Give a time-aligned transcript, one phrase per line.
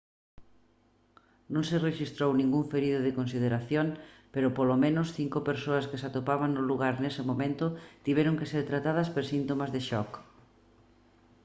[1.53, 3.87] non se rexistrou ningún ferido de consideración
[4.33, 7.65] pero polo menos cinco persoas que se atopaban no lugar nese momento
[8.07, 10.11] tiveron que ser tratadas por síntomas de shock